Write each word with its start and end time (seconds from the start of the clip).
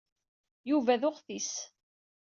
Yuba 0.69 0.95
d 1.01 1.03
uɣtis. 1.09 1.53